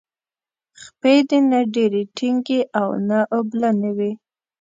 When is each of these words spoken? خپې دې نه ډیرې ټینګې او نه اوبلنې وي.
خپې 0.81 1.15
دې 1.29 1.39
نه 1.51 1.59
ډیرې 1.73 2.03
ټینګې 2.17 2.61
او 2.79 2.87
نه 3.07 3.19
اوبلنې 3.35 3.91
وي. 3.97 4.11